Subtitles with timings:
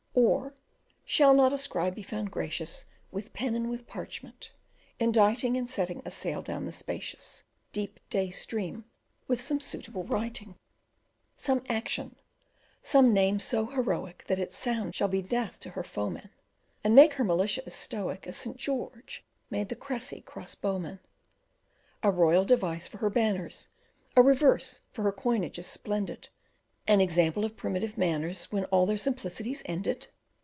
[0.13, 0.51] Or
[1.05, 4.51] shall not a scribe be found gracious With pen and with parchment,
[4.99, 8.83] inditing And setting a sail down the spacious Deep day stream
[9.33, 10.55] some suitable writing;
[11.37, 12.17] Some action,
[12.81, 16.29] some name so heroic That its sound shall be death to her foemen,
[16.83, 18.57] And make her militia as stoic As St.
[18.57, 20.99] George made the Cressy crossbowmen;
[22.03, 23.69] A royal device for her banners,
[24.17, 26.27] A reverse for her coinage as splendid,
[26.87, 30.07] An example of primitive manners When all their simplicity's ended?